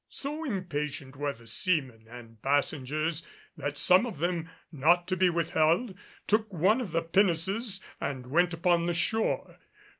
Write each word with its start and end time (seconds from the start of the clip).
So 0.09 0.43
impatient 0.43 1.15
were 1.15 1.31
the 1.33 1.45
seamen 1.45 2.07
and 2.09 2.41
passengers 2.41 3.23
that 3.55 3.77
some 3.77 4.07
of 4.07 4.17
them, 4.17 4.49
not 4.71 5.07
to 5.09 5.15
be 5.15 5.29
withheld, 5.29 5.93
took 6.25 6.51
one 6.51 6.81
of 6.81 6.91
the 6.91 7.03
pinnaces 7.03 7.83
and 7.99 8.25
went 8.25 8.51
upon 8.51 8.87
the 8.87 8.95
shore. 8.95 9.59